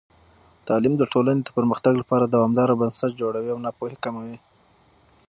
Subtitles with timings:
[0.67, 4.37] تعلیم د ټولنې د پرمختګ لپاره دوامدار بنسټ جوړوي او ناپوهي کموي.